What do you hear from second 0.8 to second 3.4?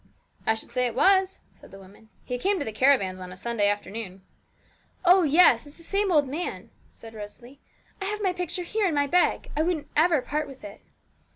it was,' said the woman; 'he came to the caravans on a